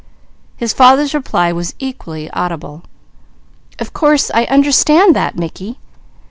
[0.57, 2.81] His father's reply was equally audible.
[3.77, 5.77] "Of course I understand that, Mickey."